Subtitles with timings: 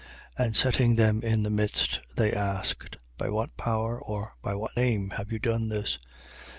[0.39, 0.45] 4:7.
[0.45, 5.11] And setting them in the midst, they asked: By what power or by what name,
[5.11, 5.99] have you done this?